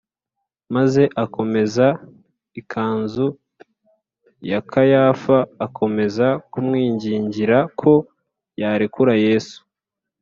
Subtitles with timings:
[0.75, 1.85] maze akomeza
[2.59, 3.27] ikanzu
[4.49, 7.93] ya kayafa, akomeza kumwingingira ko
[8.61, 9.59] yarekura yesu,